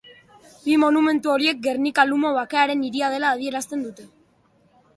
Bi 0.63 0.77
monumentu 0.83 1.31
horiek 1.33 1.59
Gernika-Lumo 1.67 2.31
bakearen 2.39 2.83
hiria 2.87 3.11
dela 3.17 3.31
adierazten 3.37 3.85
dute. 3.87 4.11